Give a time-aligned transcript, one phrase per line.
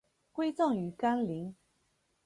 [0.31, 1.55] 归葬于干陵。